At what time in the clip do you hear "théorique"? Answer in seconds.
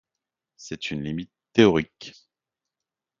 1.53-2.27